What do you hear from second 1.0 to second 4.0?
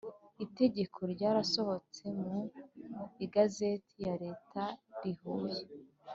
ryasohotse mu Igazeti